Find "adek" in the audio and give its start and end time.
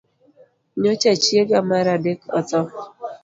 1.95-2.19